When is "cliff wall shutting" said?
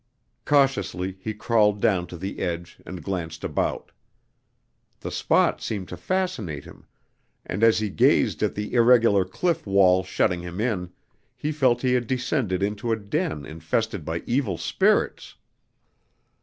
9.25-10.41